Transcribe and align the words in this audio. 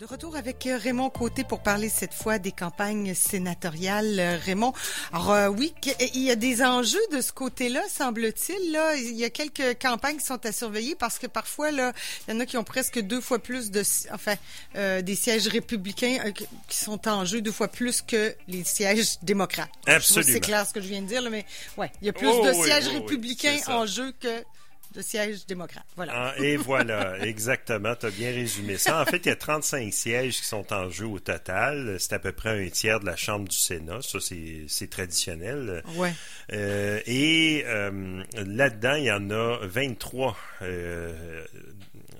De 0.00 0.06
retour 0.06 0.34
avec 0.34 0.66
euh, 0.66 0.78
Raymond 0.78 1.10
Côté 1.10 1.44
pour 1.44 1.60
parler 1.60 1.90
cette 1.90 2.14
fois 2.14 2.38
des 2.38 2.52
campagnes 2.52 3.12
sénatoriales. 3.12 4.18
Euh, 4.18 4.38
Raymond, 4.42 4.72
alors 5.12 5.30
euh, 5.30 5.48
oui, 5.48 5.74
il 6.14 6.22
y 6.22 6.30
a 6.30 6.36
des 6.36 6.62
enjeux 6.62 7.06
de 7.12 7.20
ce 7.20 7.32
côté-là, 7.32 7.82
semble-t-il. 7.86 8.72
Là, 8.72 8.94
il 8.94 9.14
y 9.14 9.24
a 9.24 9.28
quelques 9.28 9.78
campagnes 9.78 10.16
qui 10.16 10.24
sont 10.24 10.46
à 10.46 10.52
surveiller 10.52 10.94
parce 10.94 11.18
que 11.18 11.26
parfois, 11.26 11.70
là, 11.70 11.92
il 12.26 12.32
y 12.32 12.36
en 12.38 12.40
a 12.40 12.46
qui 12.46 12.56
ont 12.56 12.64
presque 12.64 12.98
deux 12.98 13.20
fois 13.20 13.40
plus 13.40 13.70
de, 13.70 13.82
enfin, 14.10 14.36
des 14.74 15.14
sièges 15.14 15.48
républicains 15.48 16.32
qui 16.66 16.78
sont 16.78 17.06
en 17.06 17.26
jeu 17.26 17.42
deux 17.42 17.52
fois 17.52 17.68
plus 17.68 18.00
que 18.00 18.34
les 18.48 18.64
sièges 18.64 19.18
démocrates. 19.20 19.68
Absolument. 19.86 20.32
C'est 20.32 20.40
clair 20.40 20.66
ce 20.66 20.72
que 20.72 20.80
je 20.80 20.88
viens 20.88 21.02
de 21.02 21.08
dire, 21.08 21.20
là, 21.20 21.28
mais 21.28 21.44
ouais, 21.76 21.92
il 22.00 22.06
y 22.06 22.08
a 22.08 22.14
plus 22.14 22.26
oh 22.26 22.46
de 22.46 22.54
sièges 22.54 22.88
républicains 22.88 23.58
en 23.66 23.84
jeu 23.84 24.14
que 24.18 24.44
de 24.92 25.02
sièges 25.02 25.46
démocrates. 25.46 25.86
Voilà. 25.96 26.12
Ah, 26.14 26.34
et 26.38 26.56
voilà, 26.56 27.18
exactement, 27.24 27.94
tu 27.94 28.06
as 28.06 28.10
bien 28.10 28.30
résumé 28.30 28.76
ça. 28.76 29.00
En 29.00 29.04
fait, 29.04 29.18
il 29.18 29.28
y 29.28 29.32
a 29.32 29.36
35 29.36 29.92
sièges 29.92 30.40
qui 30.40 30.46
sont 30.46 30.72
en 30.72 30.90
jeu 30.90 31.06
au 31.06 31.18
total. 31.18 31.96
C'est 31.98 32.12
à 32.14 32.18
peu 32.18 32.32
près 32.32 32.66
un 32.66 32.68
tiers 32.68 33.00
de 33.00 33.06
la 33.06 33.16
Chambre 33.16 33.48
du 33.48 33.56
Sénat. 33.56 34.02
Ça, 34.02 34.18
c'est 34.20 34.90
traditionnel. 34.90 35.82
Ouais. 35.96 36.12
Euh, 36.52 37.00
et 37.06 37.64
euh, 37.66 38.22
là-dedans, 38.34 38.94
il 38.94 39.04
y 39.04 39.12
en 39.12 39.30
a 39.30 39.58
23 39.62 40.36
euh, 40.62 41.44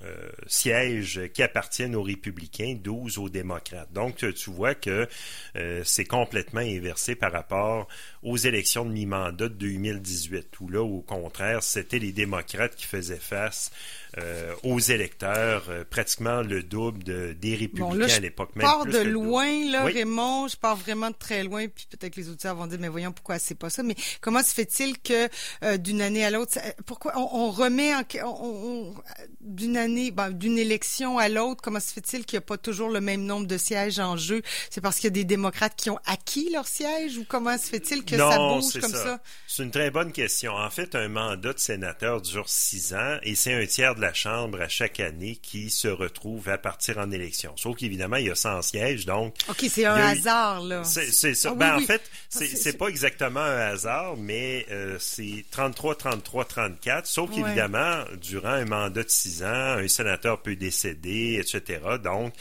euh, 0.03 0.31
sièges 0.47 1.21
qui 1.33 1.43
appartiennent 1.43 1.95
aux 1.95 2.03
républicains, 2.03 2.75
12 2.75 3.17
aux 3.17 3.29
démocrates. 3.29 3.91
Donc, 3.93 4.17
tu 4.17 4.49
vois 4.49 4.75
que 4.75 5.07
euh, 5.55 5.81
c'est 5.85 6.05
complètement 6.05 6.61
inversé 6.61 7.15
par 7.15 7.31
rapport 7.31 7.87
aux 8.23 8.37
élections 8.37 8.85
de 8.85 8.91
mi-mandat 8.91 9.49
de 9.49 9.53
2018, 9.53 10.59
où 10.59 10.69
là, 10.69 10.81
au 10.81 11.01
contraire, 11.01 11.61
c'était 11.63 11.99
les 11.99 12.11
démocrates 12.11 12.75
qui 12.75 12.85
faisaient 12.85 13.15
face 13.17 13.71
euh, 14.17 14.53
aux 14.63 14.79
électeurs, 14.79 15.67
euh, 15.69 15.85
pratiquement 15.89 16.41
le 16.41 16.63
double 16.63 17.01
de, 17.03 17.31
des 17.31 17.55
républicains 17.55 18.13
à 18.13 18.19
l'époque. 18.19 18.49
Je 18.55 18.61
pars 18.61 18.85
de 18.85 18.97
loin, 18.97 19.71
là, 19.71 19.85
Raymond, 19.85 20.49
je 20.49 20.57
pars 20.57 20.75
vraiment 20.75 21.11
de 21.11 21.15
très 21.15 21.43
loin, 21.45 21.67
puis 21.69 21.87
peut-être 21.89 22.13
que 22.13 22.19
les 22.19 22.27
auditeurs 22.27 22.55
vont 22.55 22.67
dire, 22.67 22.77
mais 22.81 22.89
voyons 22.89 23.13
pourquoi 23.13 23.39
c'est 23.39 23.55
pas 23.55 23.69
ça? 23.69 23.83
Mais 23.83 23.95
comment 24.19 24.43
se 24.43 24.53
fait-il 24.53 24.99
que 24.99 25.29
euh, 25.63 25.77
d'une 25.77 26.01
année 26.01 26.25
à 26.25 26.29
l'autre, 26.29 26.59
pourquoi 26.85 27.13
on, 27.15 27.51
remet 27.51 27.93
en, 27.95 28.93
d'une 29.39 29.77
année, 29.77 30.11
ben, 30.11 30.31
d'une 30.31 30.57
élection 30.57 31.17
à 31.17 31.29
l'autre, 31.29 31.61
comment 31.63 31.79
se 31.79 31.93
fait-il 31.93 32.25
qu'il 32.25 32.37
n'y 32.37 32.43
a 32.43 32.45
pas 32.45 32.57
toujours 32.57 32.89
le 32.89 32.99
même 32.99 33.23
nombre 33.23 33.47
de 33.47 33.57
sièges 33.57 33.99
en 33.99 34.17
jeu? 34.17 34.41
C'est 34.69 34.81
parce 34.81 34.97
qu'il 34.97 35.05
y 35.05 35.07
a 35.07 35.11
des 35.11 35.23
démocrates 35.23 35.77
qui 35.77 35.89
ont 35.89 35.99
acquis 36.05 36.49
leur 36.51 36.67
siège, 36.67 37.17
ou 37.17 37.23
comment 37.25 37.57
se 37.57 37.67
fait-il 37.67 38.03
que 38.03 38.17
ça 38.17 38.37
bouge 38.37 38.77
comme 38.81 38.91
ça, 38.91 39.03
ça? 39.03 39.19
C'est 39.47 39.63
une 39.63 39.71
très 39.71 39.89
bonne 39.89 40.11
question. 40.11 40.53
En 40.53 40.69
fait, 40.69 40.95
un 40.95 41.07
mandat 41.07 41.53
de 41.53 41.59
sénateur 41.59 42.21
dure 42.21 42.49
six 42.49 42.93
ans, 42.93 43.17
et 43.23 43.35
c'est 43.35 43.53
un 43.53 43.65
tiers 43.65 43.95
de 43.95 44.00
la 44.01 44.13
Chambre 44.13 44.61
à 44.61 44.67
chaque 44.67 44.99
année 44.99 45.37
qui 45.41 45.69
se 45.69 45.87
retrouve 45.87 46.49
à 46.49 46.57
partir 46.57 46.97
en 46.97 47.11
élection. 47.11 47.53
Sauf 47.55 47.77
qu'évidemment, 47.77 48.17
il 48.17 48.27
y 48.27 48.29
a 48.29 48.35
100 48.35 48.61
sièges, 48.63 49.05
donc... 49.05 49.35
OK, 49.49 49.65
c'est 49.69 49.85
un 49.85 49.95
hasard, 49.95 50.61
là. 50.61 50.83
C'est 50.83 51.33
ça. 51.33 51.49
Ah 51.51 51.55
ben, 51.55 51.75
en 51.77 51.79
fait, 51.79 52.01
c'est 52.29 52.77
pas 52.77 52.87
exactement 52.87 53.39
un 53.39 53.59
hasard, 53.59 54.17
mais 54.17 54.65
euh, 54.71 54.97
c'est 54.99 55.45
33, 55.51 55.95
33, 55.95 56.45
34, 56.45 57.05
sauf 57.05 57.31
qu'évidemment, 57.31 58.03
durant 58.21 58.49
un 58.49 58.65
mandat 58.65 59.03
de 59.03 59.09
6 59.09 59.43
ans, 59.43 59.77
un 59.77 59.87
sénateur 59.87 60.41
peut 60.41 60.55
décéder, 60.55 61.39
etc. 61.39 61.79
Donc, 62.03 62.33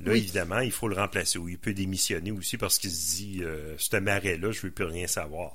là, 0.00 0.14
évidemment, 0.14 0.60
il 0.60 0.72
faut 0.72 0.88
le 0.88 0.96
remplacer 0.96 1.38
ou 1.38 1.48
il 1.48 1.58
peut 1.58 1.74
démissionner 1.74 2.30
aussi 2.30 2.56
parce 2.56 2.78
qu'il 2.78 2.90
se 2.90 3.16
dit, 3.16 3.40
euh, 3.42 3.74
ce 3.78 3.96
marais-là, 3.96 4.52
je 4.52 4.60
veux 4.62 4.70
plus 4.70 4.84
rien 4.84 5.06
savoir. 5.06 5.54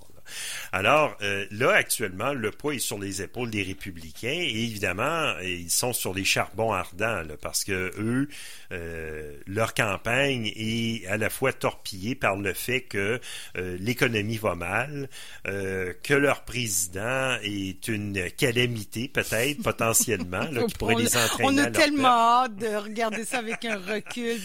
Alors 0.72 1.16
euh, 1.22 1.46
là, 1.52 1.72
actuellement, 1.74 2.34
le 2.34 2.52
poids 2.52 2.76
est 2.76 2.80
sur 2.80 3.00
les 3.00 3.22
épaules 3.22 3.50
des 3.50 3.64
républicains 3.64 4.28
et 4.30 4.64
évidemment, 4.64 5.34
ils 5.42 5.70
sont 5.70 5.94
sur 5.94 6.14
les 6.14 6.26
charbons 6.26 6.74
ardents 6.74 7.24
parce 7.42 7.64
que 7.64 7.92
eux, 7.98 8.28
euh, 8.72 9.38
leur 9.46 9.74
campagne 9.74 10.52
est 10.56 11.06
à 11.08 11.18
la 11.18 11.30
fois 11.30 11.54
torpillée 11.54 12.16
par 12.16 12.36
le 12.36 12.54
fait 12.54 12.82
que 12.82 13.20
euh, 13.58 13.78
l'économie 13.80 14.38
va 14.38 14.56
mal, 14.56 15.10
que 15.46 16.14
leur 16.14 16.44
président 16.44 17.38
est 17.44 17.88
une 17.88 18.30
calamité 18.32 19.08
peut-être 19.08 19.62
potentiellement 19.64 20.48
qui 20.68 20.74
pourrait 20.76 20.96
les 20.96 21.16
entraîner. 21.16 21.50
On 21.50 21.58
a 21.58 21.70
tellement 21.70 22.44
hâte 22.44 22.56
de 22.56 22.76
regarder 22.76 23.26
ça 23.26 23.40
avec 23.40 23.66
un 23.66 23.78
recul. 23.78 24.38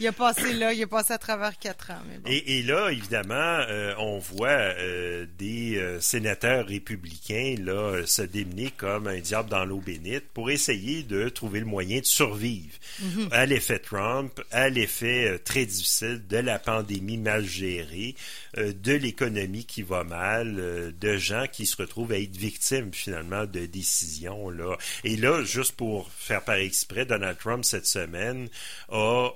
il 0.00 0.06
a 0.06 0.12
passé 0.12 0.52
là, 0.52 0.72
il 0.72 0.82
a 0.82 0.86
passé 0.86 1.12
à 1.12 1.18
travers 1.18 1.58
quatre 1.58 1.90
ans. 1.90 2.02
et, 2.26 2.58
et, 2.58 2.62
là, 2.62 2.90
évidemment, 2.90 3.64
on 3.98 4.18
voit 4.18 4.73
euh, 4.78 5.26
des 5.38 5.76
euh, 5.76 6.00
sénateurs 6.00 6.66
républicains 6.66 7.56
là, 7.58 8.02
se 8.06 8.22
démener 8.22 8.70
comme 8.76 9.06
un 9.06 9.18
diable 9.18 9.50
dans 9.50 9.64
l'eau 9.64 9.80
bénite 9.80 10.24
pour 10.32 10.50
essayer 10.50 11.02
de 11.02 11.28
trouver 11.28 11.60
le 11.60 11.66
moyen 11.66 12.00
de 12.00 12.04
survivre 12.04 12.74
mhm. 13.00 13.28
à 13.30 13.46
l'effet 13.46 13.78
Trump, 13.78 14.40
à 14.50 14.68
l'effet 14.68 15.28
euh, 15.28 15.38
très 15.38 15.66
difficile 15.66 16.22
de 16.28 16.38
la 16.38 16.58
pandémie 16.58 17.18
mal 17.18 17.44
gérée, 17.44 18.14
de 18.56 18.92
l'économie 18.92 19.64
qui 19.64 19.82
va 19.82 20.04
mal, 20.04 20.94
de 21.00 21.16
gens 21.16 21.46
qui 21.50 21.66
se 21.66 21.76
retrouvent 21.76 22.12
à 22.12 22.18
être 22.18 22.36
victimes 22.36 22.92
finalement 22.92 23.46
de 23.46 23.66
décisions. 23.66 24.48
Là. 24.50 24.76
Et 25.02 25.16
là, 25.16 25.42
juste 25.42 25.72
pour 25.72 26.10
faire 26.12 26.42
par 26.44 26.56
exprès, 26.56 27.04
Donald 27.04 27.36
Trump 27.38 27.64
cette 27.64 27.86
semaine 27.86 28.48
a 28.90 29.30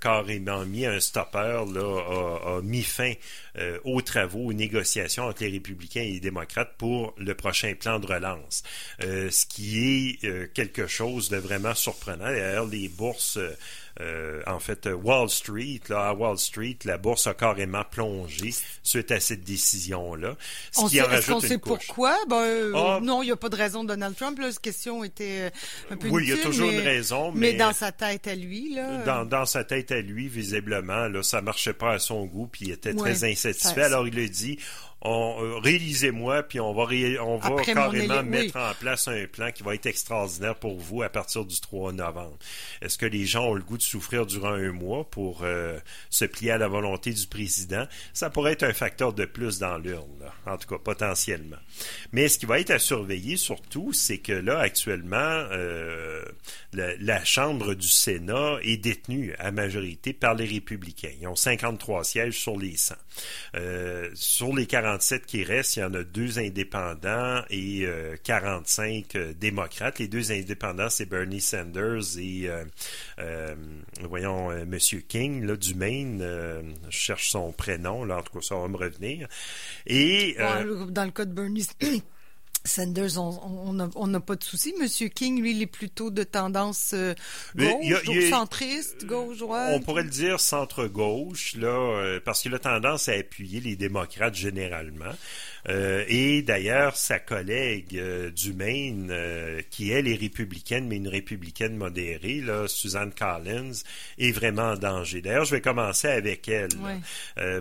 carrément 0.00 0.64
mis 0.64 0.86
un 0.86 1.00
stopper, 1.00 1.64
là, 1.72 2.58
a, 2.58 2.60
mis 2.62 2.82
fin 2.82 3.12
aux 3.84 4.00
travaux, 4.00 4.46
aux 4.46 4.52
négociations 4.52 5.24
entre 5.24 5.44
les 5.44 5.50
républicains 5.50 6.02
et 6.02 6.12
les 6.12 6.20
démocrates 6.20 6.74
pour 6.78 7.14
le 7.18 7.34
prochain 7.34 7.74
plan 7.74 7.98
de 7.98 8.06
relance, 8.06 8.62
euh, 9.02 9.30
ce 9.30 9.46
qui 9.46 9.78
est 9.78 10.24
euh, 10.24 10.46
quelque 10.52 10.86
chose 10.86 11.28
de 11.28 11.36
vraiment 11.36 11.74
surprenant. 11.74 12.26
D'ailleurs, 12.26 12.66
les 12.66 12.88
bourses 12.88 13.38
euh, 14.00 14.42
en 14.46 14.58
fait, 14.58 14.86
Wall 14.86 15.28
Street, 15.28 15.80
là, 15.88 16.08
à 16.08 16.14
Wall 16.14 16.38
Street, 16.38 16.78
la 16.84 16.98
bourse 16.98 17.26
a 17.26 17.34
carrément 17.34 17.84
plongé 17.84 18.54
suite 18.82 19.10
à 19.10 19.20
cette 19.20 19.44
décision-là. 19.44 20.36
Ce 20.72 20.80
on 20.80 20.88
qui 20.88 20.96
sait, 20.96 21.02
en 21.02 21.06
rajoute 21.06 21.34
on 21.34 21.40
sait 21.40 21.58
pourquoi? 21.58 22.16
Ben, 22.28 22.72
ah. 22.74 22.98
non, 23.02 23.22
il 23.22 23.26
n'y 23.26 23.32
a 23.32 23.36
pas 23.36 23.48
de 23.48 23.56
raison 23.56 23.82
de 23.82 23.88
Donald 23.88 24.16
Trump. 24.16 24.38
Là, 24.38 24.50
cette 24.50 24.60
question 24.60 25.04
était 25.04 25.50
un 25.90 25.96
peu 25.96 26.08
Oui, 26.08 26.24
il 26.24 26.30
y 26.30 26.32
a 26.32 26.38
toujours 26.42 26.70
une 26.70 26.80
raison. 26.80 27.32
Mais, 27.32 27.54
dans 27.54 27.72
sa 27.72 27.92
tête 27.92 28.26
à 28.26 28.34
lui, 28.34 28.74
là. 28.74 29.24
Dans, 29.24 29.46
sa 29.46 29.64
tête 29.64 29.92
à 29.92 30.00
lui, 30.00 30.28
visiblement, 30.28 31.08
là, 31.08 31.22
ça 31.22 31.42
marchait 31.42 31.72
pas 31.72 31.92
à 31.92 31.98
son 31.98 32.24
goût, 32.24 32.46
puis 32.46 32.66
il 32.66 32.72
était 32.72 32.94
très 32.94 33.24
insatisfait. 33.24 33.82
Alors, 33.82 34.06
il 34.06 34.18
a 34.18 34.28
dit, 34.28 34.58
on, 35.02 35.42
euh, 35.42 35.58
réalisez-moi, 35.58 36.42
puis 36.42 36.60
on 36.60 36.74
va, 36.74 36.82
on 37.22 37.38
va 37.38 37.62
carrément 37.62 38.22
mettre 38.22 38.56
en 38.56 38.74
place 38.74 39.08
un 39.08 39.26
plan 39.26 39.50
qui 39.50 39.62
va 39.62 39.74
être 39.74 39.86
extraordinaire 39.86 40.56
pour 40.56 40.78
vous 40.78 41.02
à 41.02 41.08
partir 41.08 41.46
du 41.46 41.58
3 41.58 41.92
novembre. 41.92 42.36
Est-ce 42.82 42.98
que 42.98 43.06
les 43.06 43.24
gens 43.24 43.46
ont 43.46 43.54
le 43.54 43.62
goût 43.62 43.78
de 43.78 43.82
souffrir 43.82 44.26
durant 44.26 44.52
un 44.52 44.72
mois 44.72 45.08
pour 45.08 45.40
euh, 45.42 45.78
se 46.10 46.26
plier 46.26 46.50
à 46.50 46.58
la 46.58 46.68
volonté 46.68 47.12
du 47.12 47.26
président? 47.26 47.86
Ça 48.12 48.28
pourrait 48.28 48.52
être 48.52 48.62
un 48.62 48.74
facteur 48.74 49.14
de 49.14 49.24
plus 49.24 49.58
dans 49.58 49.78
l'urne, 49.78 50.30
en 50.46 50.58
tout 50.58 50.68
cas 50.68 50.78
potentiellement. 50.78 51.56
Mais 52.12 52.28
ce 52.28 52.38
qui 52.38 52.44
va 52.44 52.60
être 52.60 52.70
à 52.70 52.78
surveiller 52.78 53.38
surtout, 53.38 53.94
c'est 53.94 54.18
que 54.18 54.32
là, 54.32 54.58
actuellement, 54.58 55.16
euh, 55.16 56.22
la, 56.72 57.24
Chambre 57.24 57.74
du 57.74 57.88
Sénat 57.88 58.58
est 58.62 58.78
détenue 58.78 59.34
à 59.38 59.50
majorité 59.52 60.12
par 60.12 60.34
les 60.34 60.46
républicains. 60.46 61.12
Ils 61.20 61.28
ont 61.28 61.36
53 61.36 62.02
sièges 62.02 62.38
sur 62.38 62.58
les 62.58 62.76
100. 62.76 62.94
sur 64.14 64.54
les 64.54 64.66
40 64.66 64.89
47 64.90 65.26
qui 65.26 65.44
restent, 65.44 65.76
il 65.76 65.80
y 65.80 65.84
en 65.84 65.94
a 65.94 66.02
deux 66.02 66.40
indépendants 66.40 67.42
et 67.48 67.86
45 68.24 69.14
euh, 69.14 69.18
euh, 69.18 69.32
démocrates. 69.34 70.00
Les 70.00 70.08
deux 70.08 70.32
indépendants, 70.32 70.88
c'est 70.90 71.06
Bernie 71.06 71.40
Sanders 71.40 72.18
et, 72.18 72.48
euh, 73.18 73.54
voyons, 74.02 74.50
Monsieur 74.66 75.00
King, 75.00 75.44
là, 75.44 75.56
du 75.56 75.74
Maine. 75.74 76.20
je 76.20 76.90
cherche 76.90 77.30
son 77.30 77.52
prénom, 77.52 78.04
là, 78.04 78.18
en 78.18 78.22
tout 78.22 78.32
cas, 78.32 78.40
ça 78.44 78.56
va 78.56 78.66
me 78.66 78.76
revenir. 78.76 79.28
Et... 79.86 80.36
dans 80.88 81.04
le 81.04 81.10
cas 81.12 81.24
de 81.24 81.32
Bernie... 81.32 81.66
Sanders, 82.64 83.18
on 83.18 83.72
n'a 83.72 83.88
on 83.94 84.20
pas 84.20 84.36
de 84.36 84.44
souci. 84.44 84.74
Monsieur 84.80 85.08
King, 85.08 85.40
lui, 85.40 85.52
il 85.52 85.62
est 85.62 85.66
plutôt 85.66 86.10
de 86.10 86.22
tendance 86.22 86.94
gauche, 87.56 88.30
centriste, 88.30 89.06
gauche, 89.06 89.38
droite. 89.38 89.72
On 89.74 89.80
pourrait 89.80 90.02
le 90.02 90.10
dire 90.10 90.40
centre-gauche, 90.40 91.56
là, 91.56 92.18
parce 92.24 92.42
qu'il 92.42 92.54
a 92.54 92.58
tendance 92.58 93.08
à 93.08 93.12
appuyer 93.12 93.60
les 93.60 93.76
démocrates 93.76 94.34
généralement. 94.34 95.12
Euh, 95.68 96.04
et 96.08 96.42
d'ailleurs, 96.42 96.96
sa 96.96 97.18
collègue 97.18 97.96
euh, 97.98 98.30
du 98.30 98.52
Maine, 98.52 99.08
euh, 99.10 99.60
qui 99.70 99.90
elle 99.90 100.08
est 100.08 100.14
républicaine, 100.14 100.86
mais 100.88 100.96
une 100.96 101.08
républicaine 101.08 101.76
modérée, 101.76 102.40
là, 102.40 102.66
Suzanne 102.66 103.12
Collins, 103.12 103.82
est 104.18 104.32
vraiment 104.32 104.70
en 104.70 104.76
danger. 104.76 105.20
D'ailleurs, 105.20 105.44
je 105.44 105.56
vais 105.56 105.60
commencer 105.60 106.08
avec 106.08 106.48
elle, 106.48 106.70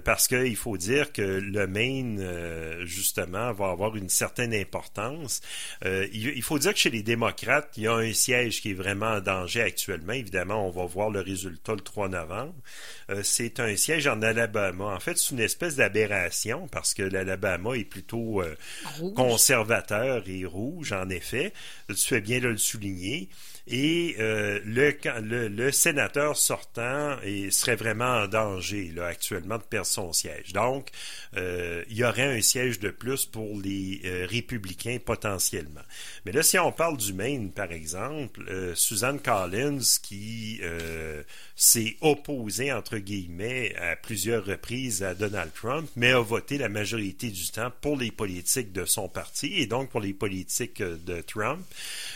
parce 0.04 0.28
qu'il 0.28 0.56
faut 0.56 0.78
dire 0.78 1.12
que 1.12 1.22
le 1.22 1.68
Maine, 1.68 2.86
justement, 2.86 3.52
va 3.54 3.70
avoir 3.70 3.96
une 3.96 4.10
certaine 4.10 4.54
importance. 4.54 5.42
Il, 5.84 6.34
il, 6.36 6.44
faut 6.44 6.60
dire 6.60 6.74
que 6.74 6.80
chez 6.80 6.90
les 6.90 7.04
démocrates, 7.04 7.70
il 7.78 7.84
y 7.84 7.88
a 7.88 7.94
un 7.94 8.14
siège 8.14 8.62
qui 8.62 8.72
est 8.72 8.76
vraiment 8.76 9.14
en 9.14 9.22
danger 9.22 9.62
actuellement. 9.62 10.14
Évidemment, 10.14 10.68
on 10.68 10.72
va 10.72 10.86
voir 10.86 11.10
le 11.10 11.22
résultat 11.22 11.74
le 11.74 11.82
3 11.82 12.10
novembre. 12.10 12.56
c'est 13.24 13.60
un 13.60 13.76
siège 13.76 14.08
en 14.08 14.22
Alabama. 14.22 14.86
En 14.86 15.00
fait, 15.00 15.18
c'est 15.18 15.32
une 15.32 15.40
espèce 15.40 15.76
d'aberration 15.76 16.68
parce 16.68 16.94
que 16.94 17.04
l'Alabama 17.04 17.76
est 17.76 17.89
plutôt 17.90 18.42
euh, 18.42 18.56
conservateur 19.16 20.24
et 20.28 20.46
rouge, 20.46 20.94
en 20.94 21.10
effet. 21.10 21.54
Tu 21.88 21.96
fais 21.96 22.22
bien 22.22 22.40
de 22.40 22.48
le 22.48 22.58
souligner. 22.58 23.30
Et 23.72 24.16
euh, 24.20 24.60
le, 24.66 25.48
le, 25.48 25.72
sénateur 25.72 26.36
sortant 26.36 27.18
serait 27.52 27.76
vraiment 27.76 28.24
en 28.24 28.28
danger 28.28 28.92
là, 28.96 29.06
actuellement 29.06 29.60
de 29.60 29.64
perdre 29.64 29.86
son 29.86 30.12
siège. 30.12 30.54
Donc, 30.54 30.90
euh, 31.38 31.84
il 31.88 31.98
y 31.98 32.04
aurait 32.04 32.36
un 32.36 32.42
siège 32.42 32.80
de 32.80 32.90
plus 32.90 33.28
pour 33.28 33.62
les 33.62 34.02
euh, 34.06 34.26
républicains 34.28 34.98
potentiellement. 35.04 35.84
Mais 36.26 36.32
là, 36.32 36.42
si 36.42 36.58
on 36.58 36.72
parle 36.72 36.98
du 36.98 37.14
Maine, 37.14 37.52
par 37.52 37.72
exemple, 37.72 38.42
Suzanne 38.74 39.20
Collins, 39.20 39.80
qui 40.02 40.62
s'est 41.56 41.96
opposée, 42.02 42.74
entre 42.74 42.98
guillemets, 42.98 43.76
à 43.76 43.96
plusieurs 43.96 44.46
reprises 44.46 45.04
à 45.04 45.14
Donald 45.14 45.52
Trump, 45.54 45.90
mais 45.96 46.12
a 46.12 46.22
voté 46.22 46.58
la 46.58 46.70
majorité 46.70 47.30
du 47.30 47.52
temps 47.52 47.72
pour 47.82 47.98
les 47.98 48.12
politiques 48.12 48.72
de 48.72 48.86
son 48.86 49.08
parti 49.10 49.54
et 49.58 49.68
donc 49.68 49.90
pour 49.90 50.02
les 50.02 50.14
politiques 50.14 50.82
de 50.82 51.22
Trump. 51.22 51.64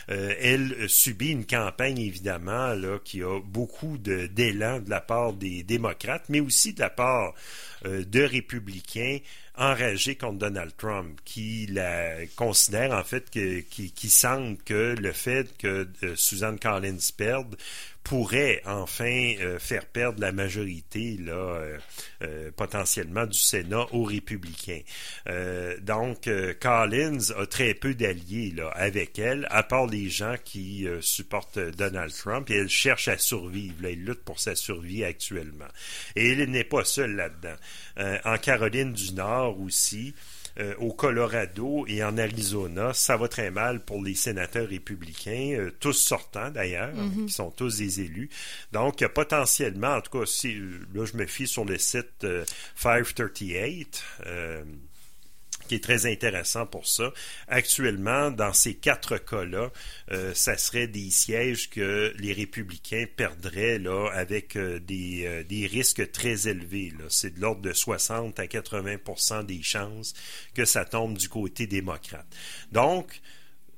elle 0.07 0.89
subit 0.89 1.29
une 1.29 1.42
campagne, 1.45 1.99
évidemment, 1.99 2.75
qui 3.03 3.21
a 3.23 3.39
beaucoup 3.39 3.97
d'élan 3.97 4.79
de, 4.79 4.89
la 4.89 5.01
part 5.01 5.33
des 5.33 5.63
démocrates, 5.63 6.25
mais 6.29 6.39
aussi 6.39 6.73
de 6.73 6.79
la 6.79 6.89
part 6.89 7.33
euh, 7.85 8.03
de 8.05 8.21
républicains 8.21 9.19
enragés 9.55 10.15
contre 10.15 10.39
Donald 10.39 10.71
Trump, 10.77 11.19
qui 11.25 11.67
la 11.67 12.25
considèrent 12.35 12.93
en 12.93 13.03
fait 13.03 13.29
que, 13.29 13.59
qui, 13.59 13.91
qui 13.91 14.09
sentent 14.09 14.63
que 14.63 14.95
le 14.99 15.11
fait 15.11 15.55
que 15.57 15.87
euh, 16.03 16.15
Suzanne 16.15 16.57
Collins 16.59 17.11
perde 17.15 17.55
pourrait 18.03 18.61
enfin 18.65 19.33
euh, 19.39 19.59
faire 19.59 19.85
perdre 19.85 20.19
la 20.19 20.31
majorité 20.31 21.17
là 21.17 21.33
euh, 21.33 21.77
euh, 22.21 22.51
potentiellement 22.55 23.25
du 23.25 23.37
Sénat 23.37 23.87
aux 23.93 24.03
républicains. 24.03 24.81
donc 25.81 26.29
Collins 26.59 27.31
a 27.37 27.45
très 27.45 27.73
peu 27.73 27.93
d'alliés 27.93 28.53
là 28.55 28.69
avec 28.69 29.19
elle, 29.19 29.47
à 29.49 29.63
part 29.63 29.87
les 29.87 30.09
gens 30.09 30.35
qui 30.43 30.87
supportent 31.01 31.59
Donald 31.59 32.13
Trump 32.13 32.49
et 32.49 32.55
elle 32.55 32.69
cherche 32.69 33.07
à 33.07 33.17
survivre. 33.17 33.85
elle 33.85 34.03
lutte 34.03 34.23
pour 34.23 34.39
sa 34.39 34.55
survie 34.55 35.03
actuellement. 35.03 35.67
Et 36.15 36.31
elle 36.31 36.49
n'est 36.49 36.63
pas 36.63 36.83
seule 36.83 37.15
là-dedans. 37.15 37.55
en 38.25 38.37
Caroline 38.37 38.93
du 38.93 39.13
Nord 39.13 39.59
aussi. 39.59 40.13
Euh, 40.59 40.75
au 40.77 40.93
Colorado 40.93 41.83
et 41.87 42.03
en 42.03 42.15
Arizona, 42.19 42.93
ça 42.93 43.17
va 43.17 43.27
très 43.27 43.49
mal 43.49 43.79
pour 43.79 44.03
les 44.03 44.13
sénateurs 44.13 44.67
républicains, 44.67 45.55
euh, 45.57 45.71
tous 45.79 45.93
sortants 45.93 46.51
d'ailleurs, 46.51 46.93
mhm. 46.93 47.25
qui 47.25 47.33
sont 47.33 47.49
tous 47.49 47.77
des 47.77 48.01
élus. 48.01 48.29
Donc, 48.71 49.03
potentiellement, 49.07 49.95
en 49.95 50.01
tout 50.01 50.19
cas, 50.19 50.25
si, 50.27 50.53
là, 50.93 51.05
je 51.05 51.17
me 51.17 51.25
fie 51.25 51.47
sur 51.47 51.65
le 51.65 51.79
site 51.79 52.27
538, 52.75 54.03
euh, 54.27 54.63
qui 55.67 55.75
est 55.75 55.83
très 55.83 56.05
intéressant 56.05 56.65
pour 56.65 56.87
ça. 56.87 57.11
Actuellement, 57.47 58.31
dans 58.31 58.53
ces 58.53 58.75
quatre 58.75 59.17
cas-là, 59.17 59.71
euh, 60.11 60.33
ça 60.33 60.57
serait 60.57 60.87
des 60.87 61.09
sièges 61.11 61.69
que 61.69 62.13
les 62.17 62.33
républicains 62.33 63.05
perdraient 63.15 63.79
là, 63.79 64.09
avec 64.13 64.55
euh, 64.55 64.79
des, 64.79 65.25
euh, 65.25 65.43
des, 65.43 65.67
risques 65.67 66.11
très 66.11 66.47
élevés. 66.47 66.93
C'est 67.09 67.35
de 67.35 67.41
l'ordre 67.41 67.61
de 67.61 67.73
60 67.73 68.39
à 68.39 68.45
80% 68.45 69.45
des 69.45 69.61
chances 69.63 70.13
que 70.53 70.65
ça 70.65 70.85
tombe 70.85 71.17
du 71.17 71.29
côté 71.29 71.67
démocrate. 71.67 72.27
Donc, 72.71 73.21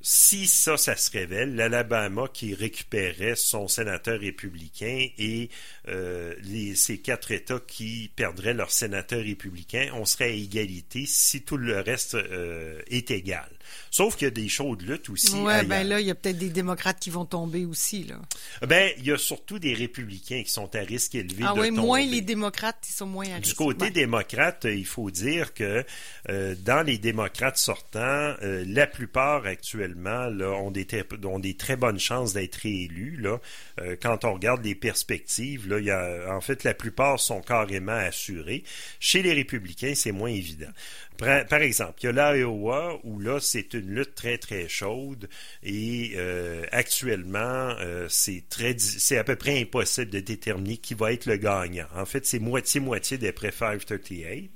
si 0.07 0.45
ça, 0.45 0.77
ça 0.77 0.95
se 0.95 1.09
révèle, 1.09 1.55
l'Alabama 1.55 2.27
qui 2.31 2.53
récupérait 2.53 3.35
son 3.35 3.67
sénateur 3.67 4.19
républicain 4.19 5.07
et 5.17 5.49
euh, 5.87 6.35
les, 6.43 6.75
ces 6.75 6.99
quatre 6.99 7.31
États 7.31 7.59
qui 7.59 8.11
perdraient 8.15 8.53
leur 8.53 8.69
sénateur 8.69 9.23
républicain, 9.23 9.89
on 9.95 10.05
serait 10.05 10.25
à 10.25 10.27
égalité 10.27 11.05
si 11.07 11.41
tout 11.41 11.57
le 11.57 11.79
reste 11.79 12.13
euh, 12.13 12.79
est 12.87 13.09
égal. 13.09 13.49
Sauf 13.89 14.15
qu'il 14.15 14.25
y 14.25 14.27
a 14.27 14.31
des 14.31 14.47
chaudes 14.47 14.83
luttes 14.83 15.09
aussi. 15.09 15.33
Oui, 15.37 15.65
ben 15.65 15.87
là, 15.87 15.99
il 15.99 16.05
y 16.05 16.11
a 16.11 16.15
peut-être 16.15 16.37
des 16.37 16.51
démocrates 16.51 16.99
qui 16.99 17.09
vont 17.09 17.25
tomber 17.25 17.65
aussi. 17.65 18.03
Là. 18.03 18.17
Ben, 18.61 18.91
il 18.99 19.05
y 19.05 19.11
a 19.11 19.17
surtout 19.17 19.57
des 19.57 19.73
républicains 19.73 20.43
qui 20.43 20.51
sont 20.51 20.75
à 20.75 20.81
risque 20.81 21.15
élevé 21.15 21.45
ah, 21.47 21.53
de 21.53 21.61
oui, 21.61 21.69
tomber. 21.69 21.81
moins 21.81 22.05
les 22.05 22.21
démocrates, 22.21 22.77
qui 22.83 22.91
sont 22.91 23.07
moins 23.07 23.27
à 23.31 23.37
risque. 23.37 23.49
Du 23.49 23.55
côté 23.55 23.89
démocrate, 23.89 24.67
il 24.69 24.85
faut 24.85 25.09
dire 25.09 25.55
que 25.55 25.83
euh, 26.29 26.55
dans 26.59 26.83
les 26.85 26.99
démocrates 26.99 27.57
sortants, 27.57 28.35
la 28.41 28.85
plupart 28.85 29.47
actuellement 29.47 29.94
ont, 29.97 30.71
des, 30.71 30.87
ont 31.23 31.39
des 31.39 31.55
très 31.55 31.75
bonnes 31.75 31.99
chances 31.99 32.33
d'être 32.33 32.55
réélus. 32.55 33.17
Là. 33.17 33.39
Euh, 33.79 33.95
quand 34.01 34.25
on 34.25 34.33
regarde 34.33 34.63
les 34.63 34.75
perspectives, 34.75 35.67
là, 35.67 36.35
en 36.35 36.41
fait, 36.41 36.63
la 36.63 36.73
plupart 36.73 37.19
sont 37.19 37.41
carrément 37.41 37.91
assurés. 37.91 38.63
Chez 38.99 39.21
les 39.21 39.33
républicains, 39.33 39.93
c'est 39.95 40.11
moins 40.11 40.29
évident. 40.29 40.71
Par, 41.17 41.61
exemple, 41.61 41.93
il 42.03 42.05
y 42.07 42.19
a 42.19 42.33
l'Iowa 42.33 42.99
où 43.03 43.19
là, 43.19 43.39
c'est 43.39 43.73
une 43.73 43.95
lutte 43.95 44.15
très, 44.15 44.37
très 44.37 44.67
chaude 44.67 45.29
et 45.63 46.13
euh, 46.15 46.65
actuellement, 46.71 47.73
euh, 47.79 48.07
c'est 48.09 49.17
à 49.17 49.23
peu 49.23 49.37
près 49.37 49.61
impossible 49.61 50.11
de 50.11 50.19
déterminer 50.19 50.77
qui 50.77 50.93
va 50.93 51.13
être 51.13 51.25
le 51.25 51.37
gagnant. 51.37 51.87
En 51.95 52.05
fait, 52.05 52.25
c'est 52.25 52.39
moitié-moitié 52.39 53.17
d'après 53.17 53.51
538. 53.51 54.51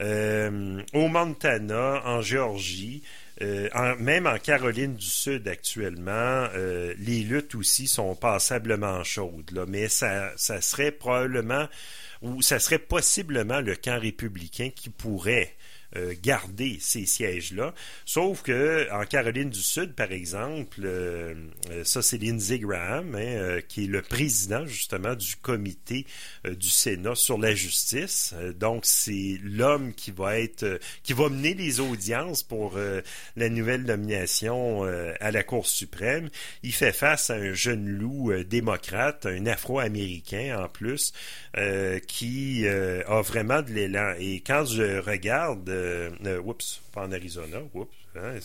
Euh, 0.00 0.82
au 0.94 1.08
Montana, 1.08 2.02
en 2.06 2.22
Géorgie, 2.22 3.02
euh, 3.42 3.96
même 3.98 4.26
en 4.26 4.38
Caroline 4.38 4.94
du 4.94 5.06
Sud 5.06 5.48
actuellement, 5.48 6.10
euh, 6.54 6.94
les 6.98 7.20
luttes 7.20 7.54
aussi 7.54 7.86
sont 7.86 8.14
passablement 8.14 9.02
chaudes. 9.02 9.64
Mais 9.68 9.88
ça, 9.88 10.32
ça 10.36 10.60
serait 10.60 10.92
probablement 10.92 11.66
ou 12.22 12.42
ça 12.42 12.58
serait 12.58 12.78
possiblement 12.78 13.60
le 13.60 13.76
camp 13.76 13.98
républicain 13.98 14.70
qui 14.74 14.90
pourrait 14.90 15.54
euh, 15.96 16.14
garder 16.22 16.78
ces 16.80 17.04
sièges-là. 17.04 17.74
Sauf 18.04 18.42
que 18.42 18.88
en 18.92 19.04
Caroline 19.04 19.50
du 19.50 19.60
Sud, 19.60 19.92
par 19.94 20.12
exemple, 20.12 20.82
euh, 20.84 21.34
euh, 21.72 21.82
ça 21.82 22.00
c'est 22.00 22.16
Lindsey 22.16 22.60
Graham, 22.60 23.16
hein, 23.16 23.58
qui 23.66 23.84
est 23.84 23.88
le 23.88 24.00
président 24.00 24.64
justement 24.66 25.16
du 25.16 25.34
comité 25.34 26.06
du 26.44 26.68
Sénat 26.68 27.16
sur 27.16 27.38
la 27.38 27.56
justice. 27.56 28.34
donc 28.54 28.86
c'est 28.86 29.38
l'homme 29.42 29.92
qui 29.92 30.12
va 30.12 30.38
être, 30.38 30.78
qui 31.02 31.12
va 31.12 31.28
mener 31.28 31.54
les 31.54 31.80
audiences 31.80 32.44
pour 32.44 32.78
la 33.36 33.48
nouvelle 33.48 33.82
nomination 33.82 34.84
à 34.84 35.30
la 35.30 35.42
Cour 35.42 35.66
suprême. 35.66 36.28
Il 36.62 36.72
fait 36.72 36.92
face 36.92 37.30
à 37.30 37.34
un 37.34 37.52
jeune 37.52 37.88
loup 37.88 38.32
démocrate, 38.44 39.26
un 39.26 39.46
Afro-américain 39.46 40.64
en 40.64 40.68
plus, 40.68 41.12
qui 42.06 42.66
a 42.66 43.22
vraiment 43.22 43.62
de 43.62 43.72
l'élan. 43.72 44.14
Et 44.18 44.40
quand 44.40 44.64
je 44.64 44.98
regarde 44.98 45.79
oups, 46.44 46.80
pas 46.92 47.06
en 47.06 47.12
Arizona, 47.12 47.58
oups, 47.74 47.90
hein, 48.16 48.38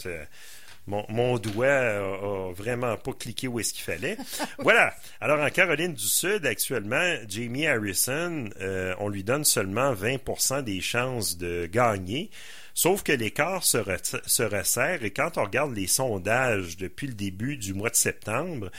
mon, 0.88 1.38
doigt 1.40 1.68
a, 1.68 2.52
vraiment 2.52 2.96
pas 2.98 3.14
cliqué 3.14 3.48
où 3.48 3.60
est-ce 3.60 3.74
qu'il 3.74 3.84
fallait. 3.84 4.18
voilà. 4.60 4.94
Alors, 5.20 5.40
en 5.40 5.50
Caroline 5.50 5.94
du 5.94 6.04
Sud, 6.04 6.46
actuellement, 6.46 7.16
Jamie 7.28 7.66
Harrison, 7.66 8.50
euh, 8.62 8.94
on 9.00 9.10
lui 9.10 9.24
donne 9.24 9.44
seulement 9.44 9.94
20% 9.94 10.64
des 10.64 10.82
chances 10.82 11.38
de 11.38 11.66
gagner. 11.66 12.30
Sauf 12.76 13.04
que 13.04 13.14
l'écart 13.14 13.64
se, 13.64 13.78
se 14.26 14.44
resserre 14.44 15.04
et 15.04 15.12
quand 15.12 15.38
on 15.38 15.44
regarde 15.44 15.74
les 15.74 15.88
sondages 15.88 16.76
depuis 16.78 17.08
le 17.08 17.14
début 17.14 17.56
du 17.56 17.74
mois 17.74 17.90
de 17.90 17.96
septembre, 17.96 18.70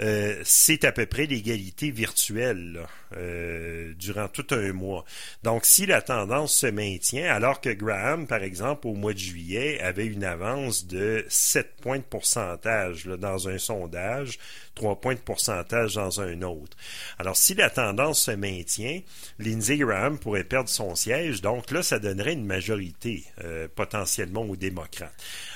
euh, 0.00 0.40
c'est 0.44 0.84
à 0.84 0.92
peu 0.92 1.06
près 1.06 1.26
l'égalité 1.26 1.90
virtuelle 1.90 2.86
euh, 3.16 3.94
durant 3.94 4.26
tout 4.26 4.46
un 4.50 4.72
mois. 4.72 5.04
Donc, 5.44 5.64
si 5.64 5.86
la 5.86 6.02
tendance 6.02 6.56
se 6.56 6.66
maintient, 6.66 7.32
alors 7.32 7.60
que 7.60 7.70
Graham, 7.70 8.26
par 8.26 8.42
exemple, 8.42 8.88
au 8.88 8.94
mois 8.94 9.12
de 9.12 9.18
juillet, 9.18 9.80
avait 9.80 10.06
une 10.06 10.24
avance 10.24 10.86
de 10.86 11.24
7 11.28 11.76
points 11.80 11.98
de 11.98 12.02
pourcentage 12.02 13.04
dans 13.04 13.48
un 13.48 13.58
sondage, 13.58 14.38
3 14.74 15.00
points 15.00 15.14
de 15.14 15.20
pourcentage 15.20 15.94
dans 15.94 16.20
un 16.20 16.42
autre. 16.42 16.76
Alors, 17.18 17.36
si 17.36 17.54
la 17.54 17.70
tendance 17.70 18.24
se 18.24 18.32
maintient, 18.32 19.00
Lindsey 19.38 19.76
Graham 19.78 20.18
pourrait 20.18 20.44
perdre 20.44 20.68
son 20.68 20.96
siège. 20.96 21.40
Donc 21.40 21.70
là, 21.70 21.84
ça 21.84 22.00
donnerait 22.00 22.32
une 22.32 22.46
majorité 22.46 23.24
euh, 23.44 23.68
potentiellement 23.72 24.42
aux 24.42 24.56
démocrates. 24.56 25.14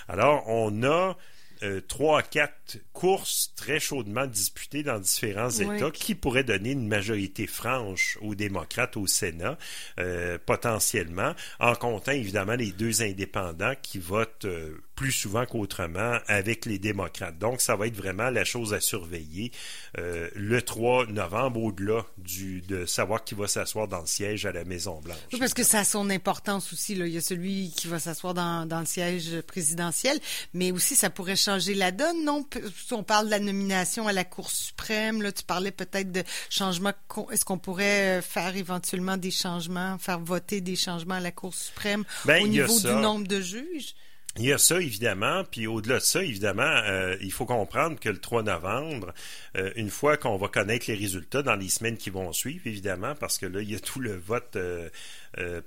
Alors, 0.09 0.45
on 0.47 0.85
a 0.85 1.17
euh, 1.63 1.81
trois, 1.81 2.23
quatre 2.23 2.79
courses 2.93 3.53
très 3.57 3.81
chaudement 3.81 4.27
disputées 4.27 4.83
dans 4.83 4.99
différents 4.99 5.51
États 5.51 5.91
qui 5.91 6.15
pourraient 6.15 6.45
donner 6.45 6.73
une 6.73 6.87
majorité 6.87 7.47
franche 7.47 8.19
aux 8.21 8.35
démocrates 8.35 8.97
au 8.97 9.07
Sénat, 9.07 9.59
euh, 9.99 10.39
potentiellement, 10.45 11.35
en 11.59 11.75
comptant 11.75 12.13
évidemment 12.13 12.55
les 12.55 12.73
deux 12.73 13.03
indépendants 13.03 13.75
qui 13.83 13.99
votent 13.99 14.45
euh, 14.45 14.79
plus 14.99 15.13
souvent 15.13 15.47
qu'autrement 15.47 16.19
avec 16.27 16.67
les 16.67 16.81
démocrates. 16.81 17.39
Donc, 17.39 17.61
ça 17.61 17.77
va 17.77 17.87
être 17.87 17.97
vraiment 17.97 18.31
la 18.31 18.45
chose 18.45 18.75
à 18.75 18.81
surveiller 18.81 19.53
le 19.95 20.61
3 20.61 21.07
novembre, 21.07 21.63
au-delà 21.63 22.05
du, 22.19 22.63
de 22.63 22.85
savoir 22.85 23.23
qui 23.23 23.37
va 23.37 23.47
s'asseoir 23.47 23.87
dans 23.87 24.01
le 24.01 24.07
siège 24.07 24.45
à 24.45 24.51
la 24.51 24.65
Maison-Blanche. 24.65 25.17
Oui, 25.33 25.39
parce 25.39 25.55
que 25.55 25.63
ça 25.63 25.81
a 25.81 25.85
son 25.85 26.11
importance 26.11 26.73
aussi. 26.73 26.97
Là. 26.97 27.07
Il 27.07 27.13
y 27.13 27.17
a 27.17 27.21
celui 27.21 27.71
qui 27.77 27.87
va 27.87 28.01
s'asseoir 28.01 28.35
dans, 28.35 28.67
dans 28.67 28.81
le 28.81 28.87
siège 28.87 29.41
présidentiel, 29.43 30.19
mais 30.53 30.73
aussi 30.73 30.97
ça 30.97 31.11
pourrait 31.11 31.37
changer 31.37 31.75
la 31.75 31.93
donne, 31.93 32.25
non? 32.25 32.45
On 32.91 33.05
parle 33.05 33.27
de 33.27 33.31
la 33.31 33.39
nomination 33.39 34.09
à 34.09 34.13
la 34.13 34.25
Cour 34.25 34.51
suprême, 34.51 35.23
là, 35.23 35.31
tu 35.31 35.45
parlais 35.45 35.71
peut-être 35.71 36.11
de 36.11 36.25
changements. 36.51 36.93
Est-ce 37.31 37.45
qu'on 37.45 37.59
pourrait 37.59 38.19
euh, 38.19 38.23
faire 38.23 38.57
éventuellement 38.57 39.17
des 39.17 39.31
changements, 39.31 39.97
faire 39.99 40.19
voter 40.19 40.61
des 40.61 40.77
changements 40.77 41.15
à 41.15 41.21
la 41.21 41.31
Cour 41.33 41.55
suprême 41.55 42.05
ben, 42.25 42.43
au 42.43 42.49
niveau 42.49 42.81
du 42.81 42.93
nombre 42.95 43.29
de 43.29 43.41
juges? 43.41 43.95
Il 44.39 44.47
y 44.47 44.53
a 44.53 44.59
ça, 44.59 44.81
évidemment, 44.81 45.45
puis 45.51 45.67
au-delà 45.67 45.97
de 45.97 46.03
ça, 46.03 46.23
évidemment, 46.23 46.63
euh, 46.63 47.17
il 47.21 47.33
faut 47.33 47.47
comprendre 47.47 47.99
que 47.99 48.09
le 48.09 48.19
3 48.19 48.43
novembre, 48.43 49.13
euh, 49.57 49.73
une 49.77 49.91
fois 49.91 50.17
qu'on 50.17 50.37
va 50.37 50.49
connaître 50.49 50.87
les 50.89 50.95
résultats 50.95 51.43
dans 51.43 51.57
les 51.57 51.69
semaines 51.69 51.97
qui 51.97 52.11
vont 52.11 52.33
suivre, 52.33 52.67
évidemment, 52.67 53.15
parce 53.15 53.39
que 53.39 53.47
là, 53.47 53.61
il 53.61 53.71
y 53.71 53.75
a 53.75 53.81
tout 53.89 54.01
le 54.01 54.17
vote 54.17 54.57
euh, 54.57 54.89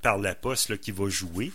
par 0.01 0.17
la 0.17 0.35
poste 0.35 0.69
là, 0.69 0.77
qui 0.77 0.91
va 0.91 1.07
jouer, 1.07 1.51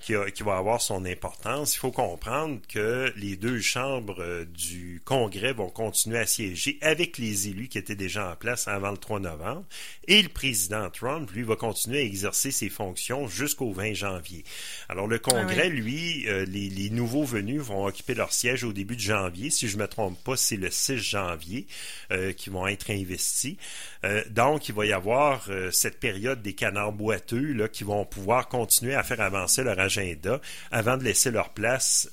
qui, 0.00 0.12
qui, 0.34 0.42
va 0.42 0.58
avoir 0.58 0.80
son 0.80 1.04
importance. 1.04 1.74
Il 1.74 1.78
faut 1.78 1.90
comprendre 1.90 2.60
que 2.68 3.12
les 3.16 3.36
deux 3.36 3.60
chambres 3.60 4.44
du 4.44 5.00
Congrès 5.04 5.52
vont 5.54 5.70
continuer 5.70 6.18
à 6.18 6.26
siéger 6.26 6.78
avec 6.82 7.18
les 7.18 7.48
élus 7.48 7.68
qui 7.68 7.78
étaient 7.78 7.96
déjà 7.96 8.30
en 8.30 8.36
place 8.36 8.68
avant 8.68 8.90
le 8.90 8.98
3 8.98 9.20
novembre, 9.20 9.64
et 10.06 10.22
le 10.22 10.28
président 10.28 10.88
Trump, 10.90 11.30
lui, 11.32 11.42
va 11.42 11.56
continuer 11.56 11.98
à 11.98 12.02
exercer 12.02 12.50
ses 12.50 12.68
fonctions 12.68 13.26
jusqu'au 13.28 13.72
20 13.72 13.94
janvier. 13.94 14.44
Alors, 14.88 15.06
le 15.06 15.16
ah 15.16 15.30
Congrès, 15.30 15.68
lui, 15.68 16.26
les, 16.52 16.90
nouveaux 16.90 17.24
venus 17.24 17.60
vont 17.60 17.86
occuper 17.86 18.14
leur 18.14 18.32
siège 18.32 18.64
au 18.64 18.72
début 18.72 18.96
de 18.96 19.00
janvier. 19.00 19.50
Si 19.50 19.68
je 19.68 19.76
ne 19.76 19.82
me 19.82 19.88
trompe 19.88 20.22
pas, 20.22 20.36
c'est 20.36 20.56
le 20.56 20.70
6 20.70 20.96
janvier 20.96 21.66
euh, 22.10 22.32
qui 22.32 22.50
vont 22.50 22.66
être 22.66 22.90
investis. 22.90 23.56
Euh, 24.04 24.22
donc, 24.30 24.68
il 24.68 24.74
va 24.74 24.86
y 24.86 24.92
avoir 24.92 25.46
euh, 25.48 25.70
cette 25.70 26.00
période 26.00 26.42
des 26.42 26.54
canards 26.54 26.92
boiteux 26.92 27.68
qui 27.68 27.84
vont 27.84 28.04
pouvoir 28.04 28.48
continuer 28.48 28.94
à 28.94 29.02
faire 29.02 29.20
avancer 29.20 29.62
leur 29.62 29.78
agenda 29.78 30.40
avant 30.70 30.96
de 30.96 31.04
laisser 31.04 31.30
leur 31.30 31.50
place 31.50 32.08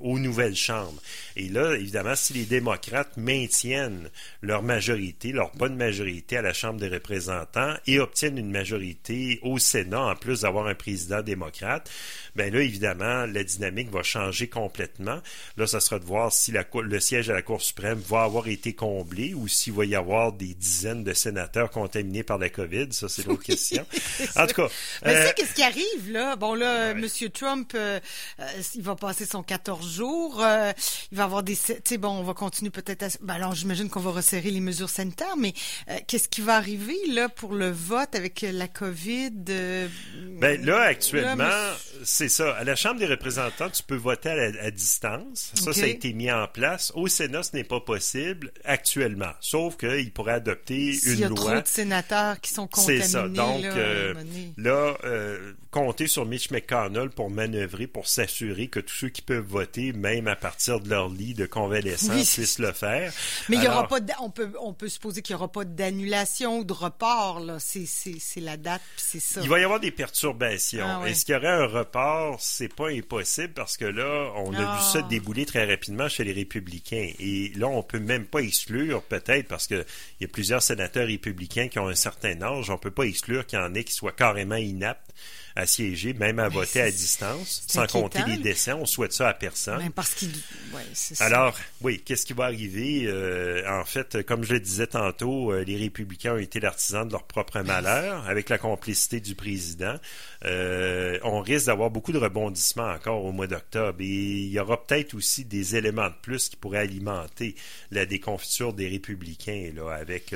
aux 0.00 0.18
nouvelles 0.18 0.56
chambres. 0.56 1.00
Et 1.36 1.48
là, 1.48 1.74
évidemment, 1.74 2.14
si 2.14 2.32
les 2.34 2.44
démocrates 2.44 3.16
maintiennent 3.16 4.10
leur 4.42 4.62
majorité, 4.62 5.32
leur 5.32 5.54
bonne 5.56 5.76
majorité 5.76 6.36
à 6.36 6.42
la 6.42 6.52
Chambre 6.52 6.80
des 6.80 6.88
représentants 6.88 7.74
et 7.86 7.98
obtiennent 7.98 8.38
une 8.38 8.50
majorité 8.50 9.40
au 9.42 9.58
Sénat, 9.58 10.00
en 10.00 10.14
plus 10.14 10.42
d'avoir 10.42 10.66
un 10.66 10.74
président 10.74 11.22
démocrate, 11.22 11.90
ben 12.34 12.52
là, 12.52 12.60
évidemment, 12.60 13.15
la 13.24 13.44
dynamique 13.44 13.90
va 13.90 14.02
changer 14.02 14.48
complètement. 14.48 15.20
Là, 15.56 15.66
ça 15.66 15.80
sera 15.80 15.98
de 15.98 16.04
voir 16.04 16.32
si 16.32 16.52
la, 16.52 16.64
le 16.74 17.00
siège 17.00 17.30
à 17.30 17.32
la 17.32 17.42
Cour 17.42 17.62
suprême 17.62 17.98
va 17.98 18.24
avoir 18.24 18.48
été 18.48 18.74
comblé 18.74 19.32
ou 19.32 19.48
s'il 19.48 19.72
va 19.72 19.84
y 19.84 19.94
avoir 19.94 20.32
des 20.32 20.54
dizaines 20.54 21.04
de 21.04 21.12
sénateurs 21.12 21.70
contaminés 21.70 22.22
par 22.22 22.38
la 22.38 22.50
COVID. 22.50 22.88
Ça, 22.90 23.08
c'est 23.08 23.26
l'autre 23.26 23.44
question. 23.44 23.86
En 24.36 24.46
tout 24.46 24.54
cas. 24.54 24.68
Mais 25.04 25.14
euh... 25.14 25.30
qu'est-ce 25.36 25.54
qui 25.54 25.62
arrive, 25.62 26.10
là? 26.10 26.36
Bon, 26.36 26.54
là, 26.54 26.90
M. 26.90 27.06
Trump, 27.32 27.72
euh, 27.74 28.00
euh, 28.40 28.44
il 28.74 28.82
va 28.82 28.96
passer 28.96 29.24
son 29.24 29.42
14 29.42 29.94
jours. 29.94 30.42
Euh, 30.42 30.72
il 31.12 31.18
va 31.18 31.24
avoir 31.24 31.42
des... 31.42 31.56
Tu 31.56 31.74
sais, 31.84 31.98
bon, 31.98 32.10
on 32.10 32.22
va 32.22 32.34
continuer 32.34 32.70
peut-être 32.70 33.02
à... 33.02 33.08
Ben, 33.20 33.34
alors, 33.34 33.54
j'imagine 33.54 33.88
qu'on 33.88 34.00
va 34.00 34.10
resserrer 34.10 34.50
les 34.50 34.60
mesures 34.60 34.90
sanitaires, 34.90 35.36
mais 35.36 35.54
qu'est-ce 36.06 36.28
qui 36.28 36.40
va 36.40 36.56
arriver, 36.56 36.98
là, 37.08 37.28
pour 37.28 37.52
le 37.52 37.70
vote 37.70 38.14
avec 38.14 38.42
la 38.42 38.68
COVID? 38.68 39.30
ben, 40.40 40.64
là, 40.64 40.80
actuellement, 40.82 41.44
c'est 42.04 42.28
ça. 42.28 42.54
À 42.54 42.64
la 42.64 42.76
Chambre 42.76 42.98
des 42.98 43.06
représentants, 43.06 43.70
tu 43.70 43.82
peux 43.82 43.96
voter 43.96 44.30
à, 44.60 44.70
distance. 44.70 45.52
Ça, 45.54 45.72
ça 45.72 45.84
a 45.84 45.86
été 45.86 46.12
mis 46.12 46.30
en 46.30 46.46
place. 46.48 46.92
Au 46.94 47.08
Sénat, 47.08 47.42
ce 47.42 47.56
n'est 47.56 47.64
pas 47.64 47.80
possible 47.80 48.52
actuellement. 48.64 49.32
Sauf 49.40 49.76
qu'il 49.76 50.12
pourrait 50.12 50.34
adopter 50.34 50.96
une 51.04 51.04
loi. 51.04 51.12
Il 51.14 51.20
y 51.20 51.24
a 51.24 51.28
trop 51.28 51.60
de 51.60 51.66
sénateurs 51.66 52.40
qui 52.40 52.52
sont 52.52 52.66
contaminés. 52.66 53.02
C'est 53.02 53.08
ça. 53.08 53.28
Donc, 53.28 53.64
euh, 53.64 54.14
là, 54.56 54.96
euh, 55.04 55.52
compter 55.70 56.06
sur 56.06 56.24
Mitch 56.24 56.50
McConnell 56.50 57.10
pour 57.10 57.30
manœuvrer, 57.30 57.86
pour 57.86 58.06
s'assurer 58.06 58.68
que 58.68 58.80
tous 58.80 58.94
ceux 58.94 59.08
qui 59.08 59.22
peuvent 59.22 59.44
voter, 59.46 59.92
même 59.92 60.26
à 60.26 60.36
partir 60.36 60.80
de 60.80 60.88
leur 60.88 61.08
lit 61.08 61.34
de 61.34 61.46
convalescence, 61.46 62.34
puissent 62.34 62.58
le 62.58 62.72
faire. 62.72 63.12
Mais 63.48 63.56
il 63.56 63.64
y 63.64 63.68
aura 63.68 63.86
pas 63.86 64.00
on 64.20 64.30
peut, 64.30 64.50
on 64.60 64.72
peut 64.72 64.88
supposer 64.88 65.22
qu'il 65.22 65.34
n'y 65.34 65.38
aura 65.38 65.50
pas 65.50 65.64
d'annulation 65.64 66.58
ou 66.58 66.64
de 66.64 66.72
report, 66.72 67.40
là. 67.40 67.58
C'est, 67.58 67.86
la 68.40 68.56
date, 68.56 68.82
c'est 68.96 69.20
ça. 69.20 69.40
Il 69.42 69.48
va 69.48 69.60
y 69.60 69.64
avoir 69.64 69.80
des 69.80 69.90
perturbations. 69.90 70.86
Ah 70.86 71.08
Est-ce 71.08 71.24
qu'il 71.24 71.34
y 71.34 71.38
aurait 71.38 71.48
un 71.48 71.66
report? 71.66 71.85
C'est 72.38 72.74
pas 72.74 72.90
impossible 72.90 73.52
parce 73.54 73.76
que 73.76 73.84
là, 73.84 74.32
on 74.36 74.52
a 74.52 74.76
vu 74.76 74.82
ça 74.82 75.00
ah. 75.02 75.08
débouler 75.08 75.46
très 75.46 75.64
rapidement 75.64 76.08
chez 76.08 76.24
les 76.24 76.32
républicains. 76.32 77.10
Et 77.18 77.52
là, 77.56 77.68
on 77.68 77.82
peut 77.82 77.98
même 77.98 78.26
pas 78.26 78.40
exclure, 78.40 79.02
peut-être, 79.02 79.48
parce 79.48 79.66
qu'il 79.66 79.84
y 80.20 80.24
a 80.24 80.28
plusieurs 80.28 80.62
sénateurs 80.62 81.06
républicains 81.06 81.68
qui 81.68 81.78
ont 81.78 81.88
un 81.88 81.94
certain 81.94 82.40
âge, 82.42 82.70
on 82.70 82.78
peut 82.78 82.90
pas 82.90 83.04
exclure 83.04 83.46
qu'il 83.46 83.58
y 83.58 83.62
en 83.62 83.74
ait 83.74 83.84
qui 83.84 83.92
soient 83.92 84.12
carrément 84.12 84.56
inaptes 84.56 85.14
à 85.56 85.66
siéger, 85.66 86.12
même 86.12 86.38
à 86.38 86.48
voter 86.48 86.82
à 86.82 86.90
distance, 86.90 87.64
sans 87.66 87.86
compter 87.86 88.20
les 88.26 88.36
décès. 88.36 88.74
On 88.74 88.84
souhaite 88.84 89.14
ça 89.14 89.28
à 89.28 89.34
personne. 89.34 89.78
Ben, 89.78 89.90
parce 89.90 90.14
qu'il... 90.14 90.30
Alors, 91.20 91.56
oui, 91.80 92.02
qu'est-ce 92.04 92.26
qui 92.26 92.34
va 92.34 92.44
arriver? 92.44 93.04
Euh, 93.06 93.62
en 93.68 93.84
fait, 93.86 94.22
comme 94.26 94.44
je 94.44 94.52
le 94.52 94.60
disais 94.60 94.86
tantôt, 94.86 95.52
euh, 95.52 95.64
les 95.64 95.76
républicains 95.76 96.34
ont 96.34 96.38
été 96.38 96.60
l'artisan 96.60 97.06
de 97.06 97.12
leur 97.12 97.24
propre 97.24 97.60
malheur, 97.60 98.26
avec 98.28 98.50
la 98.50 98.58
complicité 98.58 99.18
du 99.18 99.34
président. 99.34 99.98
Euh, 100.44 101.18
on 101.22 101.40
risque 101.40 101.66
d'avoir 101.66 101.90
beaucoup 101.90 102.12
de 102.12 102.18
rebondissements 102.18 102.90
encore 102.92 103.24
au 103.24 103.32
mois 103.32 103.46
d'octobre. 103.46 103.98
Et 104.00 104.04
il 104.04 104.52
y 104.52 104.60
aura 104.60 104.84
peut-être 104.84 105.14
aussi 105.14 105.46
des 105.46 105.74
éléments 105.74 106.08
de 106.08 106.16
plus 106.20 106.50
qui 106.50 106.56
pourraient 106.56 106.80
alimenter 106.80 107.56
la 107.90 108.04
déconfiture 108.04 108.74
des 108.74 108.88
républicains, 108.88 109.70
là, 109.74 109.90
avec, 109.94 110.34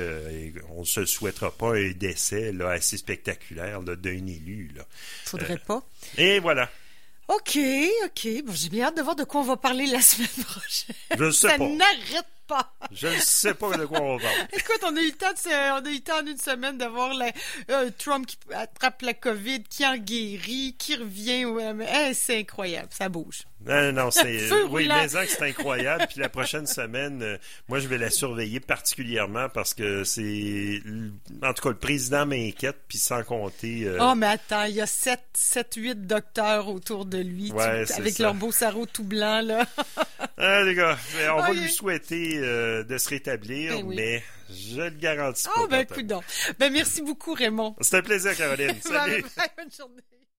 on 0.71 0.79
ne 0.79 0.85
se 0.85 1.05
souhaitera 1.05 1.51
pas 1.51 1.75
un 1.75 1.91
décès 1.91 2.51
là, 2.51 2.71
assez 2.71 2.97
spectaculaire 2.97 3.83
d'un 3.83 4.27
élu. 4.27 4.71
Là. 4.75 4.83
Faudrait 5.25 5.53
euh, 5.53 5.65
pas. 5.65 5.83
Et 6.17 6.39
voilà. 6.39 6.69
OK, 7.27 7.57
OK. 8.05 8.27
Bon, 8.45 8.53
j'ai 8.53 8.69
bien 8.69 8.87
hâte 8.87 8.97
de 8.97 9.01
voir 9.01 9.15
de 9.15 9.23
quoi 9.23 9.41
on 9.41 9.45
va 9.45 9.57
parler 9.57 9.85
la 9.87 10.01
semaine 10.01 10.27
prochaine. 10.45 10.95
Je 11.17 11.31
sais 11.31 11.47
Ça 11.49 11.57
pas. 11.57 11.67
n'arrête 11.67 12.25
pas. 12.51 12.73
Je 12.91 13.07
ne 13.07 13.17
sais 13.17 13.53
pas 13.53 13.77
de 13.77 13.85
quoi 13.85 14.01
on 14.01 14.17
va 14.17 14.23
parler. 14.23 14.47
Écoute, 14.53 14.79
on 14.83 14.95
a 14.95 15.01
eu 15.01 15.05
le 15.05 15.11
temps, 15.13 15.31
de, 15.31 15.81
on 15.81 15.85
a 15.85 15.89
eu 15.89 15.95
le 15.95 15.99
temps 16.01 16.19
en 16.21 16.25
une 16.25 16.37
semaine 16.37 16.77
d'avoir 16.77 17.11
euh, 17.69 17.89
Trump 17.97 18.25
qui 18.27 18.37
attrape 18.53 19.01
la 19.03 19.13
COVID, 19.13 19.63
qui 19.63 19.85
en 19.85 19.97
guérit, 19.97 20.75
qui 20.77 20.95
revient. 20.95 21.45
Ouais, 21.45 22.11
c'est 22.13 22.39
incroyable, 22.39 22.89
ça 22.91 23.07
bouge. 23.07 23.45
Non, 23.65 23.91
non, 23.91 24.11
c'est. 24.11 24.51
oui, 24.69 24.87
mais 24.87 25.07
c'est 25.07 25.41
incroyable. 25.43 26.05
Puis 26.09 26.19
la 26.19 26.29
prochaine 26.29 26.65
semaine, 26.65 27.21
euh, 27.21 27.37
moi, 27.69 27.79
je 27.79 27.87
vais 27.87 27.97
la 27.97 28.09
surveiller 28.09 28.59
particulièrement 28.59 29.49
parce 29.49 29.73
que 29.73 30.03
c'est. 30.03 30.81
En 31.43 31.53
tout 31.53 31.63
cas, 31.63 31.69
le 31.69 31.77
président 31.77 32.25
m'inquiète, 32.25 32.77
puis 32.87 32.97
sans 32.97 33.23
compter. 33.23 33.83
Euh, 33.85 33.97
oh, 34.01 34.15
mais 34.15 34.27
attends, 34.27 34.63
il 34.63 34.75
y 34.75 34.81
a 34.81 34.87
7, 34.87 35.19
7 35.33 35.75
8 35.75 36.07
docteurs 36.07 36.69
autour 36.69 37.05
de 37.05 37.19
lui, 37.19 37.51
avec 37.51 38.19
leur 38.19 38.33
beau 38.33 38.51
sarrau 38.51 38.85
tout 38.85 39.03
blanc, 39.03 39.41
là. 39.41 39.65
ah, 40.37 40.61
les 40.65 40.73
gars, 40.73 40.97
on 41.35 41.41
va 41.41 41.53
lui 41.53 41.69
souhaiter 41.69 42.40
euh, 42.41 42.83
de 42.83 42.97
se 42.97 43.09
rétablir, 43.09 43.73
ben 43.75 43.87
mais 43.87 44.23
je 44.49 44.81
le 44.81 44.89
garantis 44.89 45.45
pas. 45.45 45.53
Oh, 45.57 45.67
ben, 45.67 45.79
écoute 45.79 46.07
donc. 46.07 46.23
Ben, 46.59 46.71
merci 46.71 47.01
beaucoup, 47.01 47.33
Raymond. 47.33 47.75
C'était 47.81 47.97
un 47.97 48.01
plaisir, 48.01 48.35
Caroline. 48.35 48.75
Salut. 48.81 49.23
bonne 49.57 49.71
journée. 49.71 50.01